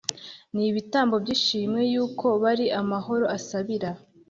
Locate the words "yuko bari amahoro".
1.93-3.25